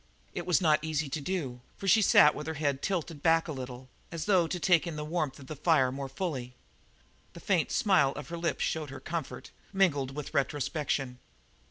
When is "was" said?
0.47-0.59